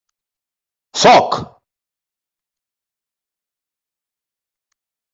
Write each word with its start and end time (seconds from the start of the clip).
Foc! 1.01 1.29